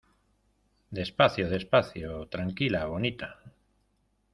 despacio. 0.99 1.47
despacio. 1.55 2.09
tranquila, 2.33 2.81
bonita. 2.91 3.27